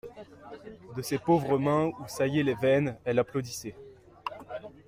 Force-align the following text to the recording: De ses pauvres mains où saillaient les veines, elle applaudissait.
De 0.95 1.03
ses 1.03 1.19
pauvres 1.19 1.59
mains 1.59 1.85
où 1.99 2.07
saillaient 2.07 2.41
les 2.41 2.55
veines, 2.55 2.97
elle 3.05 3.19
applaudissait. 3.19 3.75